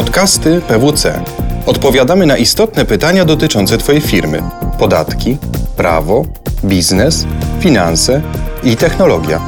Podcasty 0.00 0.60
PWC. 0.68 1.24
Odpowiadamy 1.66 2.26
na 2.26 2.36
istotne 2.36 2.84
pytania 2.84 3.24
dotyczące 3.24 3.78
Twojej 3.78 4.00
firmy: 4.00 4.42
podatki, 4.78 5.36
prawo, 5.76 6.24
biznes, 6.64 7.24
finanse 7.58 8.22
i 8.62 8.76
technologia. 8.76 9.40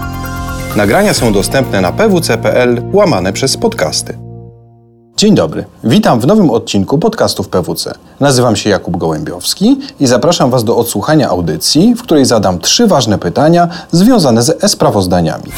Nagrania 0.77 1.15
są 1.15 1.33
dostępne 1.33 1.81
na 1.81 1.93
pwc.pl 1.93 2.83
łamane 2.93 3.33
przez 3.33 3.57
podcasty. 3.57 4.19
Dzień 5.17 5.35
dobry. 5.35 5.65
Witam 5.85 6.21
w 6.21 6.27
nowym 6.27 6.51
odcinku 6.51 6.99
podcastów 6.99 7.49
PWC. 7.49 7.95
Nazywam 8.21 8.57
się 8.57 8.71
Jakub 8.71 8.97
Gołębiowski 8.97 9.81
i 10.01 10.07
zapraszam 10.07 10.51
Was 10.51 10.65
do 10.65 10.77
odsłuchania 10.77 11.29
audycji, 11.29 11.95
w 11.95 12.03
której 12.03 12.25
zadam 12.25 12.59
trzy 12.59 12.87
ważne 12.87 13.19
pytania 13.19 13.69
związane 13.93 14.43
z 14.43 14.65
e-sprawozdaniami. 14.65 15.53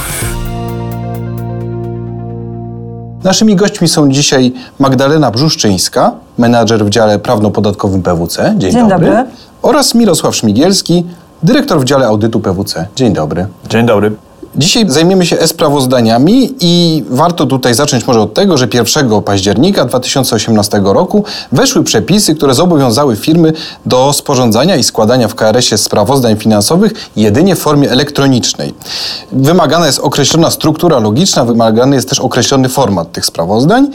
Naszymi 3.25 3.57
gośćmi 3.57 3.89
są 3.89 4.09
dzisiaj 4.09 4.53
Magdalena 4.79 5.31
Brzuszczyńska, 5.31 6.13
menadżer 6.39 6.85
w 6.85 6.91
dziale 6.91 7.19
prawno-podatkowym 7.19 8.03
PWC. 8.03 8.55
Dzień, 8.59 8.73
Dzień 8.73 8.89
dobry. 8.89 9.07
dobry. 9.07 9.25
Oraz 9.63 9.95
Mirosław 9.95 10.37
Szmigielski, 10.37 11.05
dyrektor 11.43 11.81
w 11.81 11.85
dziale 11.85 12.07
audytu 12.07 12.41
PWC. 12.41 12.87
Dzień 12.97 13.13
dobry. 13.13 13.47
Dzień 13.69 13.87
dobry. 13.87 14.13
Dzisiaj 14.57 14.85
zajmiemy 14.89 15.27
się 15.27 15.39
e-sprawozdaniami 15.39 16.55
i 16.61 17.05
warto 17.11 17.47
tutaj 17.47 17.75
zacząć 17.75 18.07
może 18.07 18.21
od 18.21 18.35
tego, 18.35 18.59
że 18.59 18.69
1 18.75 19.23
października 19.23 19.85
2018 19.85 20.81
roku 20.85 21.25
weszły 21.53 21.85
przepisy, 21.85 22.35
które 22.35 22.55
zobowiązały 22.55 23.17
firmy 23.17 23.53
do 23.87 24.13
sporządzania 24.13 24.77
i 24.77 24.85
składania 24.85 25.29
w 25.29 25.35
KRS-ie 25.35 25.79
sprawozdań 25.79 26.37
finansowych 26.37 26.93
jedynie 27.17 27.57
w 27.57 27.59
formie 27.59 27.91
elektronicznej. 27.91 28.75
Wymagana 29.33 29.87
jest 29.87 29.99
określona 29.99 30.51
struktura 30.51 30.99
logiczna, 30.99 31.45
wymagany 31.45 31.97
jest 31.97 32.09
też 32.09 32.21
określony 32.21 32.69
format 32.69 33.13
tych 33.13 33.27
sprawozdań. 33.27 33.89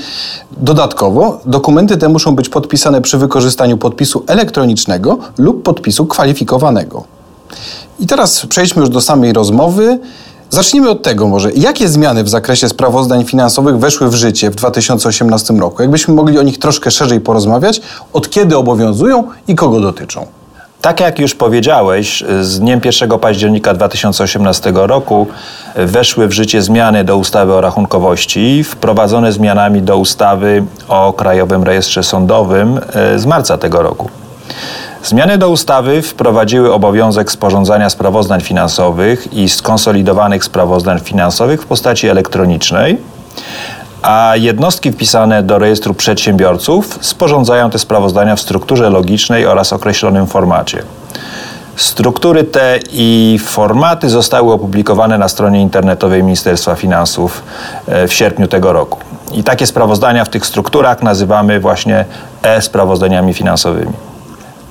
Dodatkowo 0.51 1.41
dokumenty 1.45 1.97
te 1.97 2.09
muszą 2.09 2.35
być 2.35 2.49
podpisane 2.49 3.01
przy 3.01 3.17
wykorzystaniu 3.17 3.77
podpisu 3.77 4.23
elektronicznego 4.27 5.17
lub 5.37 5.63
podpisu 5.63 6.05
kwalifikowanego. 6.05 7.03
I 7.99 8.07
teraz 8.07 8.45
przejdźmy 8.45 8.81
już 8.81 8.89
do 8.89 9.01
samej 9.01 9.33
rozmowy. 9.33 9.99
Zacznijmy 10.49 10.89
od 10.89 11.03
tego 11.03 11.27
może. 11.27 11.51
Jakie 11.51 11.87
zmiany 11.87 12.23
w 12.23 12.29
zakresie 12.29 12.69
sprawozdań 12.69 13.25
finansowych 13.25 13.79
weszły 13.79 14.09
w 14.09 14.13
życie 14.13 14.51
w 14.51 14.55
2018 14.55 15.53
roku? 15.53 15.81
Jakbyśmy 15.81 16.13
mogli 16.13 16.39
o 16.39 16.41
nich 16.41 16.59
troszkę 16.59 16.91
szerzej 16.91 17.21
porozmawiać, 17.21 17.81
od 18.13 18.29
kiedy 18.29 18.57
obowiązują 18.57 19.23
i 19.47 19.55
kogo 19.55 19.79
dotyczą? 19.79 20.25
Tak 20.81 20.99
jak 20.99 21.19
już 21.19 21.35
powiedziałeś, 21.35 22.23
z 22.41 22.59
dniem 22.59 22.81
1 22.85 23.19
października 23.19 23.73
2018 23.73 24.71
roku 24.75 25.27
weszły 25.75 26.27
w 26.27 26.31
życie 26.31 26.61
zmiany 26.61 27.03
do 27.03 27.17
ustawy 27.17 27.53
o 27.53 27.61
rachunkowości, 27.61 28.63
wprowadzone 28.63 29.31
zmianami 29.31 29.81
do 29.81 29.97
ustawy 29.97 30.63
o 30.87 31.13
Krajowym 31.13 31.63
Rejestrze 31.63 32.03
Sądowym 32.03 32.79
e, 32.93 33.19
z 33.19 33.25
marca 33.25 33.57
tego 33.57 33.81
roku. 33.81 34.09
Zmiany 35.03 35.37
do 35.37 35.49
ustawy 35.49 36.01
wprowadziły 36.01 36.73
obowiązek 36.73 37.31
sporządzania 37.31 37.89
sprawozdań 37.89 38.41
finansowych 38.41 39.33
i 39.33 39.49
skonsolidowanych 39.49 40.43
sprawozdań 40.43 40.99
finansowych 40.99 41.61
w 41.61 41.65
postaci 41.65 42.07
elektronicznej, 42.07 42.97
a 44.01 44.33
jednostki 44.35 44.91
wpisane 44.91 45.43
do 45.43 45.59
rejestru 45.59 45.93
przedsiębiorców 45.93 46.99
sporządzają 47.01 47.69
te 47.69 47.79
sprawozdania 47.79 48.35
w 48.35 48.41
strukturze 48.41 48.89
logicznej 48.89 49.45
oraz 49.45 49.73
określonym 49.73 50.27
formacie. 50.27 50.83
Struktury 51.75 52.43
te 52.43 52.79
i 52.91 53.39
formaty 53.45 54.09
zostały 54.09 54.53
opublikowane 54.53 55.17
na 55.17 55.27
stronie 55.27 55.61
internetowej 55.61 56.23
Ministerstwa 56.23 56.75
Finansów 56.75 57.43
e, 57.87 58.07
w 58.07 58.13
sierpniu 58.13 58.47
tego 58.47 58.73
roku. 58.73 58.99
I 59.33 59.43
takie 59.43 59.65
sprawozdania 59.65 60.25
w 60.25 60.29
tych 60.29 60.45
strukturach 60.45 61.03
nazywamy 61.03 61.59
właśnie 61.59 62.05
e-sprawozdaniami 62.43 63.33
finansowymi. 63.33 64.08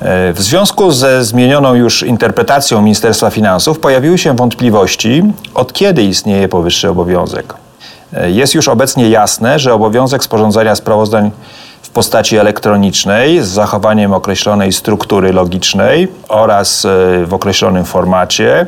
E, 0.01 0.33
w 0.33 0.43
związku 0.43 0.93
ze 0.93 1.25
zmienioną 1.25 1.75
już 1.75 2.03
interpretacją 2.03 2.83
Ministerstwa 2.83 3.31
Finansów 3.31 3.79
pojawiły 3.79 4.19
się 4.19 4.37
wątpliwości, 4.37 5.23
od 5.55 5.73
kiedy 5.73 6.03
istnieje 6.03 6.49
powyższy 6.49 6.89
obowiązek. 6.89 7.55
E, 8.13 8.31
jest 8.31 8.55
już 8.55 8.69
obecnie 8.69 9.09
jasne, 9.09 9.59
że 9.59 9.75
obowiązek 9.75 10.25
sporządzania 10.25 10.75
sprawozdań 10.75 11.31
w 11.83 11.91
postaci 11.91 12.37
elektronicznej 12.37 13.43
z 13.43 13.47
zachowaniem 13.47 14.13
określonej 14.13 14.73
struktury 14.73 15.33
logicznej 15.33 16.09
oraz 16.29 16.85
e, 16.85 16.89
w 17.27 17.35
określonym 17.35 17.85
formacie 17.85 18.67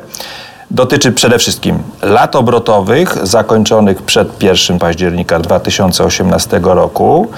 dotyczy 0.71 1.13
przede 1.13 1.39
wszystkim 1.39 1.79
lat 2.03 2.37
obrotowych 2.37 3.27
zakończonych 3.27 4.03
przed 4.03 4.43
1 4.43 4.79
października 4.79 5.39
2018 5.39 6.61
roku, 6.63 7.29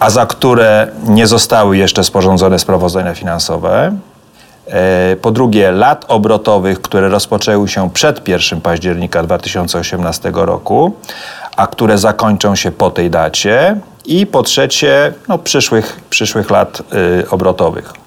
a 0.00 0.10
za 0.10 0.26
które 0.26 0.88
nie 1.06 1.26
zostały 1.26 1.76
jeszcze 1.76 2.04
sporządzone 2.04 2.58
sprawozdania 2.58 3.14
finansowe. 3.14 3.96
E, 4.66 5.16
po 5.16 5.30
drugie, 5.30 5.72
lat 5.72 6.04
obrotowych, 6.08 6.82
które 6.82 7.08
rozpoczęły 7.08 7.68
się 7.68 7.90
przed 7.90 8.28
1 8.28 8.60
października 8.60 9.22
2018 9.22 10.32
roku, 10.34 10.92
a 11.56 11.66
które 11.66 11.98
zakończą 11.98 12.54
się 12.54 12.72
po 12.72 12.90
tej 12.90 13.10
dacie. 13.10 13.76
I 14.06 14.26
po 14.26 14.42
trzecie, 14.42 15.12
no, 15.28 15.38
przyszłych, 15.38 16.00
przyszłych 16.10 16.50
lat 16.50 16.82
y, 17.20 17.30
obrotowych. 17.30 18.03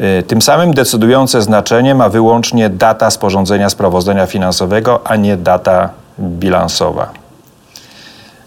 Y, 0.00 0.22
tym 0.22 0.42
samym 0.42 0.74
decydujące 0.74 1.42
znaczenie 1.42 1.94
ma 1.94 2.08
wyłącznie 2.08 2.70
data 2.70 3.10
sporządzenia 3.10 3.70
sprawozdania 3.70 4.26
finansowego, 4.26 5.00
a 5.04 5.16
nie 5.16 5.36
data 5.36 5.90
bilansowa. 6.18 7.10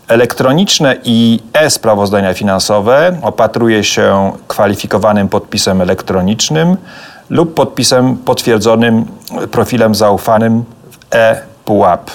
Elektroniczne 0.07 0.95
i 1.03 1.39
e-sprawozdania 1.53 2.33
finansowe 2.33 3.17
opatruje 3.21 3.83
się 3.83 4.31
kwalifikowanym 4.47 5.29
podpisem 5.29 5.81
elektronicznym 5.81 6.77
lub 7.29 7.53
podpisem 7.53 8.17
potwierdzonym 8.17 9.05
profilem 9.51 9.95
zaufanym 9.95 10.63
w 10.91 10.97
e-PUAP 11.15 12.11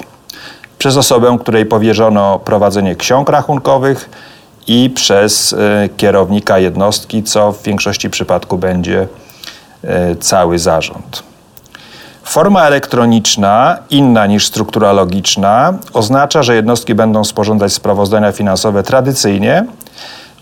przez 0.78 0.96
osobę, 0.96 1.36
której 1.40 1.66
powierzono 1.66 2.38
prowadzenie 2.38 2.96
ksiąg 2.96 3.28
rachunkowych 3.28 4.10
i 4.66 4.90
przez 4.90 5.52
y, 5.52 5.56
kierownika 5.96 6.58
jednostki, 6.58 7.22
co 7.22 7.52
w 7.52 7.62
większości 7.62 8.10
przypadków 8.10 8.60
będzie 8.60 9.06
cały 10.20 10.58
zarząd. 10.58 11.22
Forma 12.24 12.62
elektroniczna, 12.62 13.78
inna 13.90 14.26
niż 14.26 14.46
struktura 14.46 14.92
logiczna, 14.92 15.74
oznacza, 15.92 16.42
że 16.42 16.54
jednostki 16.54 16.94
będą 16.94 17.24
sporządzać 17.24 17.72
sprawozdania 17.72 18.32
finansowe 18.32 18.82
tradycyjnie. 18.82 19.64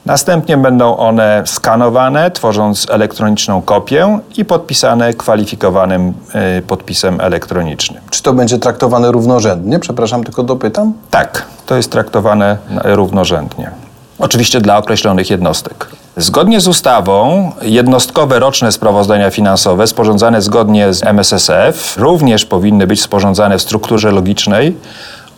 Następnie 0.07 0.57
będą 0.57 0.97
one 0.97 1.43
skanowane, 1.47 2.31
tworząc 2.31 2.87
elektroniczną 2.91 3.63
kopię 3.63 4.19
i 4.37 4.45
podpisane 4.45 5.15
kwalifikowanym 5.15 6.15
y, 6.59 6.63
podpisem 6.63 7.21
elektronicznym. 7.21 8.03
Czy 8.11 8.23
to 8.23 8.33
będzie 8.33 8.59
traktowane 8.59 9.13
równorzędnie? 9.13 9.79
Przepraszam, 9.79 10.25
tylko 10.25 10.43
dopytam. 10.43 10.93
Tak, 11.11 11.47
to 11.67 11.77
jest 11.77 11.93
traktowane 11.93 12.57
równorzędnie. 12.85 13.71
Oczywiście 14.19 14.61
dla 14.61 14.79
określonych 14.79 15.31
jednostek. 15.31 15.87
Zgodnie 16.17 16.61
z 16.61 16.69
ustawą 16.69 17.51
jednostkowe 17.63 18.39
roczne 18.39 18.73
sprawozdania 18.73 19.31
finansowe 19.31 19.87
sporządzane 19.87 20.43
zgodnie 20.43 20.95
z 20.95 21.05
MSSF 21.05 21.97
również 21.99 22.45
powinny 22.45 22.87
być 22.87 23.03
sporządzane 23.03 23.59
w 23.59 23.63
strukturze 23.63 24.11
logicznej 24.11 24.77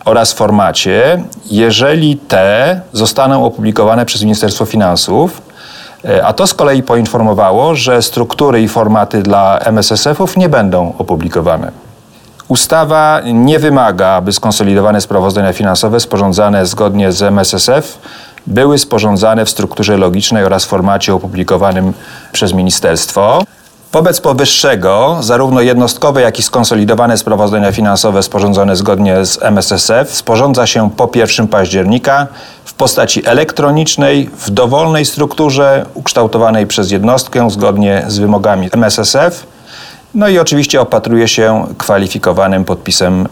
oraz 0.05 0.33
formacie, 0.33 1.23
jeżeli 1.51 2.17
te 2.17 2.81
zostaną 2.93 3.45
opublikowane 3.45 4.05
przez 4.05 4.23
Ministerstwo 4.23 4.65
Finansów, 4.65 5.41
e, 6.05 6.25
a 6.25 6.33
to 6.33 6.47
z 6.47 6.53
kolei 6.53 6.83
poinformowało, 6.83 7.75
że 7.75 8.01
struktury 8.01 8.61
i 8.61 8.67
formaty 8.67 9.23
dla 9.23 9.59
MSSF-ów 9.59 10.37
nie 10.37 10.49
będą 10.49 10.93
opublikowane. 10.97 11.71
Ustawa 12.47 13.21
nie 13.33 13.59
wymaga, 13.59 14.07
aby 14.07 14.33
skonsolidowane 14.33 15.01
sprawozdania 15.01 15.53
finansowe 15.53 15.99
sporządzane 15.99 16.65
zgodnie 16.65 17.11
z 17.11 17.21
MSSF 17.21 17.99
były 18.47 18.77
sporządzane 18.77 19.45
w 19.45 19.49
strukturze 19.49 19.97
logicznej 19.97 20.43
oraz 20.43 20.65
formacie 20.65 21.13
opublikowanym 21.13 21.93
przez 22.31 22.53
ministerstwo. 22.53 23.43
Wobec 23.93 24.21
powyższego, 24.21 25.17
zarówno 25.21 25.61
jednostkowe, 25.61 26.21
jak 26.21 26.39
i 26.39 26.43
skonsolidowane 26.43 27.17
sprawozdania 27.17 27.71
finansowe 27.71 28.23
sporządzone 28.23 28.75
zgodnie 28.75 29.25
z 29.25 29.43
MSSF 29.43 30.15
sporządza 30.15 30.67
się 30.67 30.89
po 30.91 31.09
1 31.15 31.47
października 31.47 32.27
w 32.65 32.73
postaci 32.73 33.27
elektronicznej, 33.27 34.29
w 34.37 34.49
dowolnej 34.49 35.05
strukturze 35.05 35.85
ukształtowanej 35.93 36.67
przez 36.67 36.91
jednostkę 36.91 37.49
zgodnie 37.49 38.05
z 38.07 38.17
wymogami 38.17 38.69
MSSF. 38.73 39.47
No 40.13 40.27
i 40.27 40.39
oczywiście 40.39 40.81
opatruje 40.81 41.27
się 41.27 41.67
kwalifikowanym 41.77 42.65
podpisem 42.65 43.25
y, 43.25 43.27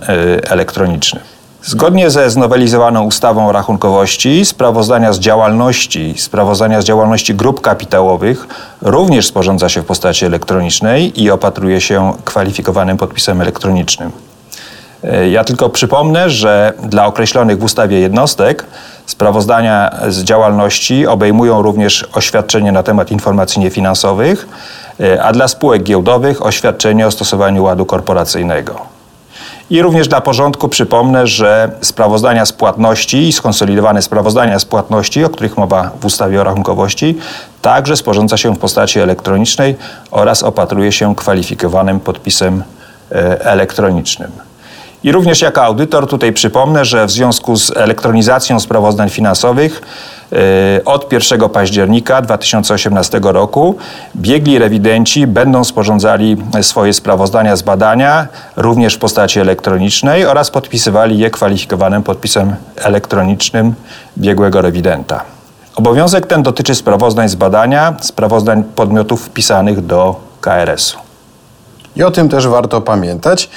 elektronicznym. 0.49 1.23
Zgodnie 1.67 2.09
ze 2.09 2.29
znowelizowaną 2.29 3.03
ustawą 3.03 3.47
o 3.47 3.51
rachunkowości, 3.51 4.45
sprawozdania 4.45 5.13
z 5.13 5.19
działalności, 5.19 6.13
sprawozdania 6.17 6.81
z 6.81 6.85
działalności 6.85 7.35
grup 7.35 7.61
kapitałowych 7.61 8.47
również 8.81 9.27
sporządza 9.27 9.69
się 9.69 9.81
w 9.81 9.85
postaci 9.85 10.25
elektronicznej 10.25 11.21
i 11.21 11.31
opatruje 11.31 11.81
się 11.81 12.13
kwalifikowanym 12.25 12.97
podpisem 12.97 13.41
elektronicznym. 13.41 14.11
E, 15.03 15.29
ja 15.29 15.43
tylko 15.43 15.69
przypomnę, 15.69 16.29
że 16.29 16.73
dla 16.83 17.05
określonych 17.05 17.59
w 17.59 17.63
ustawie 17.63 17.99
jednostek 17.99 18.65
sprawozdania 19.05 19.95
z 20.09 20.23
działalności 20.23 21.07
obejmują 21.07 21.61
również 21.61 22.07
oświadczenie 22.13 22.71
na 22.71 22.83
temat 22.83 23.11
informacji 23.11 23.61
niefinansowych, 23.61 24.47
e, 24.99 25.23
a 25.23 25.33
dla 25.33 25.47
spółek 25.47 25.83
giełdowych 25.83 26.45
oświadczenie 26.45 27.07
o 27.07 27.11
stosowaniu 27.11 27.63
ładu 27.63 27.85
korporacyjnego. 27.85 28.94
I 29.69 29.81
również 29.81 30.07
dla 30.07 30.21
porządku 30.21 30.69
przypomnę, 30.69 31.27
że 31.27 31.71
sprawozdania 31.81 32.45
z 32.45 32.53
płatności 32.53 33.31
skonsolidowane 33.33 34.01
sprawozdania 34.01 34.59
z 34.59 34.65
płatności, 34.65 35.23
o 35.23 35.29
których 35.29 35.57
mowa 35.57 35.91
w 36.01 36.05
ustawie 36.05 36.41
o 36.41 36.43
rachunkowości, 36.43 37.17
także 37.61 37.97
sporządza 37.97 38.37
się 38.37 38.55
w 38.55 38.59
postaci 38.59 38.99
elektronicznej 38.99 39.75
oraz 40.11 40.43
opatruje 40.43 40.91
się 40.91 41.15
kwalifikowanym 41.15 41.99
podpisem 41.99 42.63
e, 43.11 43.45
elektronicznym. 43.45 44.44
I 45.05 45.11
również 45.11 45.41
jako 45.41 45.63
audytor 45.63 46.07
tutaj 46.07 46.33
przypomnę, 46.33 46.85
że 46.85 47.05
w 47.05 47.11
związku 47.11 47.55
z 47.55 47.77
elektronizacją 47.77 48.59
sprawozdań 48.59 49.09
finansowych 49.09 49.81
e, 50.31 50.85
od 50.85 51.13
1 51.13 51.49
października 51.49 52.21
2018 52.21 53.19
roku 53.23 53.75
biegli 54.15 54.59
rewidenci 54.59 55.27
będą 55.27 55.63
sporządzali 55.63 56.37
swoje 56.61 56.93
sprawozdania 56.93 57.55
z 57.55 57.61
badania 57.61 58.27
również 58.55 58.95
w 58.95 58.99
postaci 58.99 59.39
elektronicznej 59.39 60.25
oraz 60.25 60.51
podpisywali 60.51 61.17
je 61.17 61.29
kwalifikowanym 61.29 62.03
podpisem 62.03 62.55
elektronicznym 62.75 63.73
biegłego 64.17 64.61
rewidenta. 64.61 65.21
Obowiązek 65.75 66.27
ten 66.27 66.43
dotyczy 66.43 66.75
sprawozdań 66.75 67.29
z 67.29 67.35
badania, 67.35 67.93
sprawozdań 68.01 68.63
podmiotów 68.63 69.25
wpisanych 69.25 69.85
do 69.85 70.15
KRS-u. 70.41 70.97
I 71.95 72.03
o 72.03 72.11
tym 72.11 72.29
też 72.29 72.47
warto 72.47 72.81
pamiętać. 72.81 73.49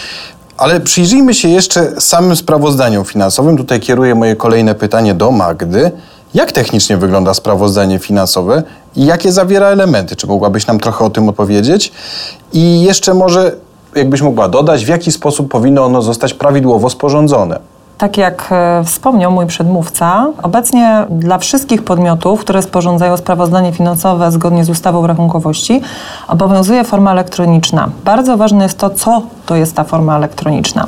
Ale 0.58 0.80
przyjrzyjmy 0.80 1.34
się 1.34 1.48
jeszcze 1.48 2.00
samym 2.00 2.36
sprawozdaniom 2.36 3.04
finansowym. 3.04 3.56
Tutaj 3.56 3.80
kieruję 3.80 4.14
moje 4.14 4.36
kolejne 4.36 4.74
pytanie 4.74 5.14
do 5.14 5.30
Magdy. 5.30 5.90
Jak 6.34 6.52
technicznie 6.52 6.96
wygląda 6.96 7.34
sprawozdanie 7.34 7.98
finansowe 7.98 8.62
i 8.96 9.06
jakie 9.06 9.32
zawiera 9.32 9.66
elementy? 9.66 10.16
Czy 10.16 10.26
mogłabyś 10.26 10.66
nam 10.66 10.80
trochę 10.80 11.04
o 11.04 11.10
tym 11.10 11.28
opowiedzieć? 11.28 11.92
I 12.52 12.82
jeszcze 12.82 13.14
może, 13.14 13.56
jakbyś 13.94 14.22
mogła 14.22 14.48
dodać, 14.48 14.84
w 14.84 14.88
jaki 14.88 15.12
sposób 15.12 15.50
powinno 15.50 15.84
ono 15.84 16.02
zostać 16.02 16.34
prawidłowo 16.34 16.90
sporządzone? 16.90 17.60
Tak 17.98 18.18
jak 18.18 18.48
e, 18.50 18.84
wspomniał 18.84 19.32
mój 19.32 19.46
przedmówca, 19.46 20.26
obecnie 20.42 21.06
dla 21.10 21.38
wszystkich 21.38 21.84
podmiotów, 21.84 22.40
które 22.40 22.62
sporządzają 22.62 23.16
sprawozdanie 23.16 23.72
finansowe 23.72 24.32
zgodnie 24.32 24.64
z 24.64 24.70
ustawą 24.70 25.06
rachunkowości, 25.06 25.80
obowiązuje 26.28 26.84
forma 26.84 27.12
elektroniczna. 27.12 27.88
Bardzo 28.04 28.36
ważne 28.36 28.62
jest 28.62 28.78
to, 28.78 28.90
co 28.90 29.22
to 29.46 29.56
jest 29.56 29.74
ta 29.76 29.84
forma 29.84 30.16
elektroniczna. 30.16 30.86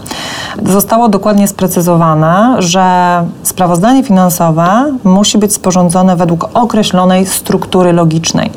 Zostało 0.66 1.08
dokładnie 1.08 1.48
sprecyzowane, 1.48 2.56
że 2.58 2.84
sprawozdanie 3.42 4.02
finansowe 4.02 4.92
musi 5.04 5.38
być 5.38 5.54
sporządzone 5.54 6.16
według 6.16 6.48
określonej 6.54 7.26
struktury 7.26 7.92
logicznej. 7.92 8.50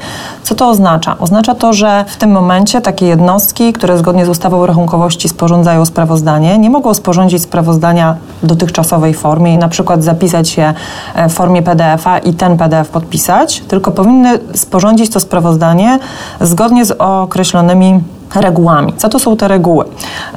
Co 0.44 0.56
to 0.56 0.70
oznacza? 0.70 1.16
Oznacza 1.20 1.56
to, 1.56 1.74
że 1.74 2.06
w 2.08 2.18
tym 2.18 2.32
momencie 2.32 2.82
takie 2.82 3.06
jednostki, 3.06 3.74
które 3.74 3.98
zgodnie 3.98 4.26
z 4.26 4.30
ustawą 4.30 4.66
rachunkowości 4.66 5.30
sporządzają 5.30 5.86
sprawozdanie, 5.86 6.58
nie 6.58 6.70
mogą 6.70 6.94
sporządzić 6.94 7.42
sprawozdania 7.42 8.16
dotychczasowej 8.44 9.14
formie 9.14 9.54
i 9.54 9.58
na 9.58 9.70
przykład 9.70 10.04
zapisać 10.04 10.58
je 10.58 10.74
w 11.30 11.34
formie 11.34 11.62
PDF-a 11.62 12.18
i 12.18 12.34
ten 12.34 12.58
PDF 12.58 12.90
podpisać, 12.90 13.64
tylko 13.68 13.92
powinny 13.92 14.40
sporządzić 14.56 15.12
to 15.12 15.20
sprawozdanie 15.20 16.00
zgodnie 16.42 16.86
z 16.86 16.92
określonymi 16.92 18.04
regułami. 18.36 18.94
Co 18.98 19.10
to 19.10 19.20
są 19.20 19.38
te 19.38 19.48
reguły? 19.48 19.86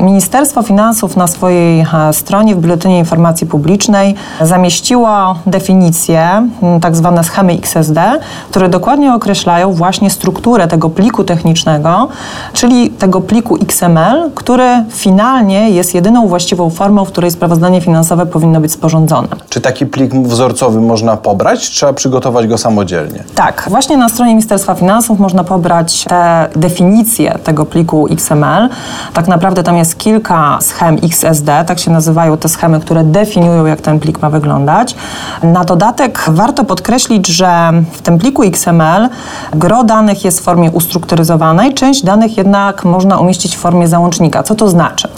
Ministerstwo 0.01 0.63
Finansów 0.63 1.17
na 1.17 1.27
swojej 1.27 1.81
e, 1.81 2.13
stronie 2.13 2.55
w 2.55 2.59
Biuletynie 2.59 2.99
Informacji 2.99 3.47
Publicznej 3.47 4.15
zamieściło 4.41 5.35
definicje, 5.47 6.49
tak 6.81 6.97
zwane 6.97 7.25
schemy 7.25 7.53
XSD, 7.53 8.03
które 8.51 8.69
dokładnie 8.69 9.15
określają 9.15 9.73
właśnie 9.73 10.11
strukturę 10.11 10.69
tego 10.69 10.91
pliku 10.91 11.25
technicznego, 11.25 12.09
czyli 12.53 12.91
tego 12.91 13.21
pliku 13.21 13.57
XML, 13.63 14.31
który 14.35 14.85
finalnie 14.91 15.71
jest 15.71 15.95
jedyną 15.95 16.29
właściwą 16.29 16.71
formą, 16.71 17.05
w 17.05 17.09
której 17.09 17.31
sprawozdanie 17.31 17.81
finansowe 17.81 18.27
powinno 18.27 18.61
być 18.61 18.73
sporządzone. 18.73 19.29
Czy 19.49 19.61
taki 19.61 19.87
plik 19.87 20.15
wzorcowy 20.15 20.81
można 20.81 21.17
pobrać, 21.17 21.61
czy 21.61 21.71
trzeba 21.71 21.93
przygotować 21.93 22.47
go 22.47 22.59
samodzielnie? 22.59 23.25
Tak, 23.35 23.67
właśnie 23.71 23.97
na 23.97 24.09
stronie 24.09 24.31
Ministerstwa 24.31 24.75
Finansów 24.75 25.19
można 25.19 25.45
pobrać 25.45 26.05
te 26.05 26.49
definicje 26.57 27.39
tego 27.45 27.67
pliku 27.67 27.86
pliku 27.87 28.07
XML. 28.11 28.69
Tak 29.13 29.29
naprawdę 29.29 29.63
tam 29.63 29.77
jest 29.77 29.99
kilka 29.99 30.59
schem 30.61 30.97
XSD, 31.03 31.65
tak 31.67 31.79
się 31.79 31.91
nazywają 31.91 32.37
te 32.37 32.49
schemy, 32.49 32.81
które 32.81 33.05
definiują, 33.05 33.67
jak 33.67 33.81
ten 33.81 34.01
plik 34.01 34.23
ma 34.23 34.31
wyglądać. 34.31 34.95
Na 35.43 35.65
dodatek 35.65 36.25
warto 36.29 36.65
podkreślić, 36.65 37.27
że 37.27 37.73
w 37.93 38.03
tym 38.03 38.19
pliku 38.19 38.43
XML 38.43 39.09
gro 39.55 39.85
danych 39.85 40.25
jest 40.25 40.41
w 40.41 40.43
formie 40.43 40.71
ustrukturyzowanej, 40.71 41.75
część 41.75 42.05
danych 42.05 42.37
jednak 42.37 42.85
można 42.85 43.19
umieścić 43.19 43.57
w 43.57 43.59
formie 43.59 43.89
załącznika. 43.89 44.43
Co 44.43 44.55
to 44.55 44.69
znaczy? 44.69 45.09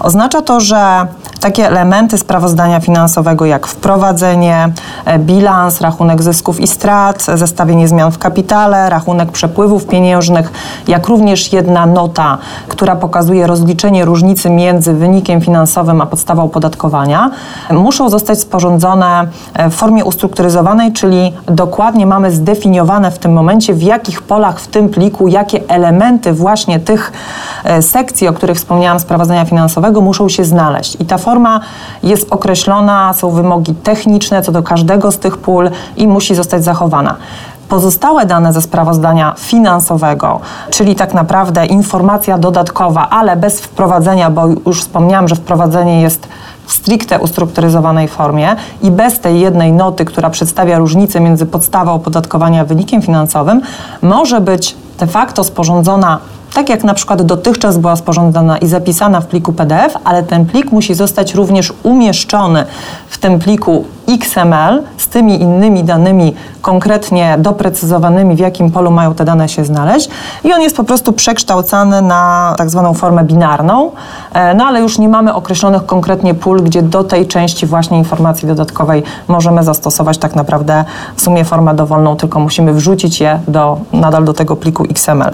Oznacza 0.00 0.42
to, 0.42 0.60
że 0.60 1.06
takie 1.42 1.66
elementy 1.66 2.18
sprawozdania 2.18 2.80
finansowego 2.80 3.46
jak 3.46 3.66
wprowadzenie, 3.66 4.68
e, 5.04 5.18
bilans, 5.18 5.80
rachunek 5.80 6.22
zysków 6.22 6.60
i 6.60 6.66
strat, 6.66 7.26
zestawienie 7.34 7.88
zmian 7.88 8.12
w 8.12 8.18
kapitale, 8.18 8.90
rachunek 8.90 9.32
przepływów 9.32 9.86
pieniężnych, 9.86 10.52
jak 10.88 11.08
również 11.08 11.52
jedna 11.52 11.86
nota, 11.86 12.38
która 12.68 12.96
pokazuje 12.96 13.46
rozliczenie 13.46 14.04
różnicy 14.04 14.50
między 14.50 14.94
wynikiem 14.94 15.40
finansowym 15.40 16.00
a 16.00 16.06
podstawą 16.06 16.42
opodatkowania, 16.42 17.30
muszą 17.70 18.08
zostać 18.10 18.40
sporządzone 18.40 19.26
e, 19.54 19.70
w 19.70 19.74
formie 19.74 20.04
ustrukturyzowanej, 20.04 20.92
czyli 20.92 21.32
dokładnie 21.46 22.06
mamy 22.06 22.30
zdefiniowane 22.30 23.10
w 23.10 23.18
tym 23.18 23.32
momencie, 23.32 23.74
w 23.74 23.82
jakich 23.82 24.22
polach 24.22 24.60
w 24.60 24.66
tym 24.66 24.88
pliku, 24.88 25.28
jakie 25.28 25.60
elementy 25.68 26.32
właśnie 26.32 26.80
tych 26.80 27.12
e, 27.64 27.82
sekcji, 27.82 28.28
o 28.28 28.32
których 28.32 28.56
wspomniałam, 28.56 29.00
sprawozdania 29.00 29.44
finansowego 29.44 30.00
muszą 30.00 30.28
się 30.28 30.44
znaleźć. 30.44 30.96
I 31.00 31.04
ta 31.04 31.18
forma 31.18 31.31
forma 31.32 31.60
jest 32.02 32.32
określona, 32.32 33.12
są 33.12 33.30
wymogi 33.30 33.74
techniczne 33.74 34.42
co 34.42 34.52
do 34.52 34.62
każdego 34.62 35.12
z 35.12 35.18
tych 35.18 35.36
pól 35.36 35.70
i 35.96 36.08
musi 36.08 36.34
zostać 36.34 36.64
zachowana. 36.64 37.16
Pozostałe 37.68 38.26
dane 38.26 38.52
ze 38.52 38.62
sprawozdania 38.62 39.34
finansowego, 39.38 40.40
czyli 40.70 40.94
tak 40.94 41.14
naprawdę 41.14 41.66
informacja 41.66 42.38
dodatkowa, 42.38 43.08
ale 43.10 43.36
bez 43.36 43.60
wprowadzenia, 43.60 44.30
bo 44.30 44.42
już 44.66 44.80
wspomniałam, 44.80 45.28
że 45.28 45.34
wprowadzenie 45.34 46.02
jest 46.02 46.28
w 46.66 46.72
stricte 46.72 47.18
ustrukturyzowanej 47.18 48.08
formie 48.08 48.56
i 48.82 48.90
bez 48.90 49.20
tej 49.20 49.40
jednej 49.40 49.72
noty, 49.72 50.04
która 50.04 50.30
przedstawia 50.30 50.78
różnicę 50.78 51.20
między 51.20 51.46
podstawą 51.46 51.92
opodatkowania 51.92 52.60
a 52.60 52.64
wynikiem 52.64 53.02
finansowym, 53.02 53.60
może 54.02 54.40
być 54.40 54.76
de 54.98 55.06
facto 55.06 55.44
sporządzona 55.44 56.18
tak 56.54 56.68
jak 56.68 56.84
na 56.84 56.94
przykład 56.94 57.22
dotychczas 57.22 57.78
była 57.78 57.96
sporządzana 57.96 58.58
i 58.58 58.66
zapisana 58.66 59.20
w 59.20 59.26
pliku 59.26 59.52
PDF, 59.52 59.96
ale 60.04 60.22
ten 60.22 60.46
plik 60.46 60.72
musi 60.72 60.94
zostać 60.94 61.34
również 61.34 61.72
umieszczony 61.82 62.64
w 63.08 63.18
tym 63.18 63.38
pliku 63.38 63.84
XML 64.08 64.82
z 64.96 65.08
tymi 65.08 65.42
innymi 65.42 65.84
danymi 65.84 66.34
konkretnie 66.62 67.36
doprecyzowanymi, 67.38 68.36
w 68.36 68.38
jakim 68.38 68.70
polu 68.70 68.90
mają 68.90 69.14
te 69.14 69.24
dane 69.24 69.48
się 69.48 69.64
znaleźć 69.64 70.08
i 70.44 70.52
on 70.52 70.60
jest 70.60 70.76
po 70.76 70.84
prostu 70.84 71.12
przekształcany 71.12 72.02
na 72.02 72.54
tak 72.58 72.70
zwaną 72.70 72.94
formę 72.94 73.24
binarną, 73.24 73.90
e, 74.32 74.54
no 74.54 74.64
ale 74.64 74.80
już 74.80 74.98
nie 74.98 75.08
mamy 75.08 75.34
określonych 75.34 75.86
konkretnie 75.86 76.34
pól, 76.34 76.62
gdzie 76.62 76.82
do 76.82 77.04
tej 77.04 77.26
części 77.26 77.66
właśnie 77.66 77.98
informacji 77.98 78.48
dodatkowej 78.48 79.02
możemy 79.28 79.64
zastosować 79.64 80.18
tak 80.18 80.36
naprawdę 80.36 80.84
w 81.16 81.22
sumie 81.22 81.44
formę 81.44 81.74
dowolną, 81.74 82.16
tylko 82.16 82.40
musimy 82.40 82.72
wrzucić 82.72 83.20
je 83.20 83.40
do, 83.48 83.78
nadal 83.92 84.24
do 84.24 84.32
tego 84.32 84.56
pliku 84.56 84.84
XML. 84.90 85.32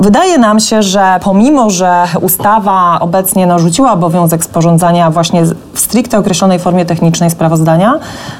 Wydaje 0.00 0.38
nam 0.38 0.60
się, 0.60 0.82
że 0.82 1.20
pomimo, 1.22 1.70
że 1.70 2.04
ustawa 2.20 2.98
obecnie 3.00 3.46
narzuciła 3.46 3.92
obowiązek 3.92 4.44
sporządzania 4.44 5.10
właśnie 5.10 5.42
w 5.72 5.80
stricte 5.80 6.18
określonej 6.18 6.58
formie 6.58 6.84
technicznej 6.84 7.30
sprawozdania, 7.30 7.98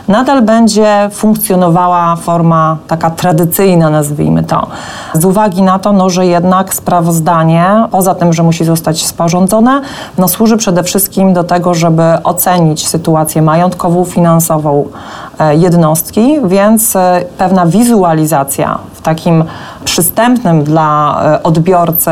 nadal 0.09 0.43
będzie 0.43 1.11
funkcjonowała 1.13 2.17
forma 2.17 2.77
taka 2.89 3.11
tradycyjna, 3.11 3.91
nazwijmy 3.91 4.43
to. 4.43 4.67
Z 5.15 5.25
uwagi 5.25 5.63
na 5.63 5.79
to, 5.79 5.93
no, 5.93 6.11
że 6.11 6.27
jednak 6.27 6.75
sprawozdanie, 6.75 7.85
poza 7.91 8.15
tym, 8.15 8.33
że 8.33 8.43
musi 8.43 8.65
zostać 8.65 9.07
sporządzone, 9.07 9.81
no, 10.19 10.29
służy 10.29 10.57
przede 10.57 10.83
wszystkim 10.83 11.33
do 11.33 11.45
tego, 11.45 11.75
żeby 11.75 12.03
ocenić 12.25 12.89
sytuację 12.89 13.43
majątkową, 13.43 14.05
finansową 14.05 14.89
jednostki, 15.51 16.37
więc 16.45 16.97
e, 16.97 17.25
pewna 17.39 17.67
wizualizacja 17.67 18.79
w 18.95 19.03
takim 19.03 19.45
przystępnym 19.85 20.65
dla 20.65 21.21
e, 21.25 21.43
odbiorcy 21.43 22.11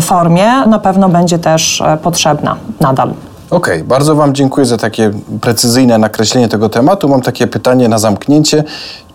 formie 0.00 0.66
na 0.66 0.78
pewno 0.78 1.08
będzie 1.08 1.38
też 1.38 1.82
potrzebna 2.02 2.56
nadal. 2.80 3.08
Okej, 3.50 3.74
okay, 3.74 3.84
bardzo 3.84 4.14
Wam 4.14 4.34
dziękuję 4.34 4.66
za 4.66 4.76
takie 4.76 5.10
precyzyjne 5.40 5.98
nakreślenie 5.98 6.48
tego 6.48 6.68
tematu. 6.68 7.08
Mam 7.08 7.20
takie 7.20 7.46
pytanie 7.46 7.88
na 7.88 7.98
zamknięcie. 7.98 8.64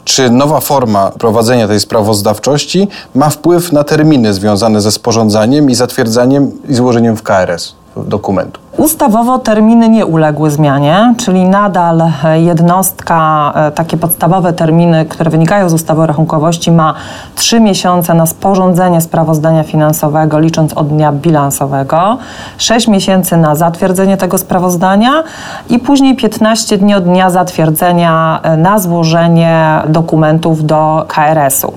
Czy 0.04 0.30
nowa 0.30 0.60
forma 0.60 1.12
prowadzenia 1.12 1.68
tej 1.68 1.80
sprawozdawczości 1.80 2.88
ma 3.16 3.30
wpływ 3.30 3.72
na 3.72 3.84
terminy 3.84 4.34
związane 4.34 4.82
ze 4.82 4.92
sporządzaniem 4.92 5.70
i 5.70 5.76
zatwierdzaniem 5.76 6.52
i 6.70 6.74
złożeniem 6.74 7.18
w 7.18 7.24
KRS? 7.24 7.79
Dokumentu. 7.96 8.60
Ustawowo 8.78 9.40
terminy 9.40 9.90
nie 9.90 10.06
uległy 10.06 10.52
zmianie, 10.52 11.14
czyli 11.18 11.46
nadal 11.46 12.04
jednostka, 12.36 13.52
e, 13.56 13.72
takie 13.72 13.98
podstawowe 13.98 14.54
terminy, 14.54 15.06
które 15.06 15.32
wynikają 15.32 15.70
z 15.70 15.74
ustawy 15.74 16.02
o 16.02 16.06
rachunkowości, 16.06 16.72
ma 16.72 16.94
trzy 17.36 17.60
miesiące 17.60 18.14
na 18.14 18.26
sporządzenie 18.26 19.02
sprawozdania 19.02 19.64
finansowego, 19.64 20.40
licząc 20.40 20.74
od 20.74 20.88
dnia 20.88 21.12
bilansowego, 21.12 22.18
sześć 22.58 22.88
miesięcy 22.88 23.38
na 23.38 23.56
zatwierdzenie 23.56 24.18
tego 24.18 24.38
sprawozdania 24.38 25.24
i 25.70 25.80
później 25.80 26.16
15 26.16 26.78
dni 26.78 26.96
od 26.96 27.04
dnia 27.04 27.30
zatwierdzenia 27.30 28.40
e, 28.44 28.58
na 28.58 28.80
złożenie 28.80 29.82
dokumentów 29.88 30.66
do 30.66 31.06
KRS-u. 31.08 31.74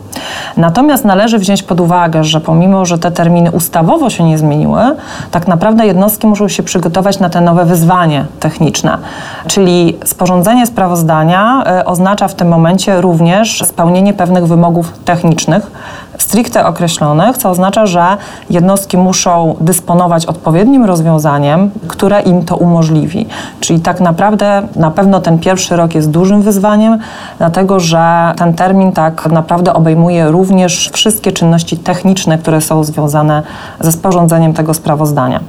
Natomiast 0.56 1.04
należy 1.04 1.38
wziąć 1.38 1.62
pod 1.62 1.80
uwagę, 1.80 2.24
że 2.24 2.40
pomimo, 2.40 2.86
że 2.86 2.98
te 2.98 3.10
terminy 3.10 3.50
ustawowo 3.50 4.10
się 4.10 4.24
nie 4.24 4.38
zmieniły, 4.38 4.82
tak 5.30 5.48
naprawdę 5.48 5.86
jednostki 5.86 6.26
muszą 6.26 6.48
się 6.48 6.62
przygotować 6.62 7.18
na 7.18 7.30
te 7.30 7.40
nowe 7.40 7.64
wyzwanie 7.64 8.24
techniczne. 8.40 8.98
Czyli 9.46 9.98
sporządzenie 10.04 10.66
sprawozdania 10.66 11.64
y, 11.80 11.84
oznacza 11.84 12.28
w 12.28 12.34
tym 12.34 12.48
momencie 12.48 13.00
również 13.00 13.64
spełnienie 13.66 14.14
pewnych 14.14 14.46
wymogów 14.46 14.92
technicznych, 15.04 15.70
stricte 16.19 16.66
określonych, 16.66 17.38
co 17.38 17.50
oznacza, 17.50 17.87
że 17.87 18.16
jednostki 18.50 18.97
muszą 18.97 19.57
dysponować 19.61 20.26
odpowiednim 20.26 20.85
rozwiązaniem, 20.85 21.71
które 21.88 22.21
im 22.21 22.45
to 22.45 22.57
umożliwi. 22.57 23.26
Czyli 23.61 23.81
tak 23.81 24.00
naprawdę 24.00 24.62
na 24.76 24.90
pewno 24.90 25.21
ten 25.21 25.38
pierwszy 25.38 25.76
rok 25.76 25.95
jest 25.95 26.11
dużym 26.11 26.42
wyzwaniem, 26.42 26.99
dlatego 27.38 27.81
że 27.81 28.33
ten 28.37 28.54
termin 28.54 28.92
tak 28.92 29.26
naprawdę 29.26 29.75
obejmuje 29.75 30.31
również 30.31 30.90
wszystkie 30.92 31.33
czynności 31.33 31.76
techniczne, 31.76 32.38
które 32.38 32.61
są 32.61 32.85
związane 32.85 33.42
ze 33.81 33.92
sporządzeniem 33.92 34.54
tego 34.54 34.75
sprawozdania. 34.75 35.40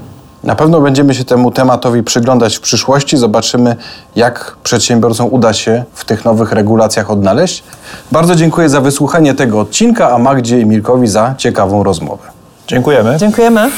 Na 0.43 0.55
pewno 0.55 0.81
będziemy 0.81 1.13
się 1.13 1.25
temu 1.25 1.51
tematowi 1.51 2.03
przyglądać 2.03 2.57
w 2.57 2.62
przyszłości. 2.62 3.17
Zobaczymy, 3.17 3.75
jak 4.15 4.55
przedsiębiorcom 4.63 5.27
uda 5.31 5.53
się 5.53 5.83
w 5.93 6.05
tych 6.05 6.25
nowych 6.25 6.51
regulacjach 6.51 7.12
odnaleźć. 7.12 7.63
Bardzo 8.12 8.35
dziękuję 8.35 8.69
za 8.69 8.81
wysłuchanie 8.81 9.33
tego 9.33 9.59
odcinka, 9.59 10.12
a 10.12 10.17
Magdzie 10.17 10.59
i 10.59 10.65
Milkowi 10.65 11.07
za 11.07 11.35
ciekawą 11.38 11.83
rozmowę. 11.83 12.23
Dziękujemy. 12.67 13.17
Dziękujemy. 13.17 13.71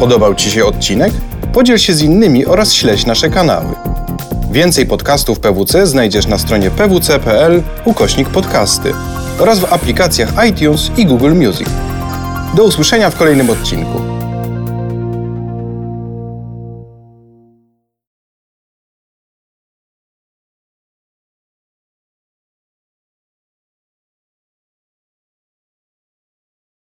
Podobał 0.00 0.34
Ci 0.34 0.50
się 0.50 0.64
odcinek? 0.64 1.12
Podziel 1.52 1.78
się 1.78 1.94
z 1.94 2.02
innymi 2.02 2.46
oraz 2.46 2.72
śledź 2.72 3.06
nasze 3.06 3.30
kanały. 3.30 3.74
Więcej 4.50 4.86
podcastów 4.86 5.40
PWC 5.40 5.86
znajdziesz 5.86 6.26
na 6.26 6.38
stronie 6.38 6.70
pwc.pl 6.70 7.62
ukośnik 7.84 8.28
podcasty 8.28 8.92
oraz 9.38 9.58
w 9.58 9.72
aplikacjach 9.72 10.32
iTunes 10.48 10.90
i 10.96 11.06
Google 11.06 11.34
Music. 11.34 11.68
Do 12.54 12.64
usłyszenia 12.64 13.10
w 13.10 13.16
kolejnym 13.16 13.50
odcinku. 13.50 14.09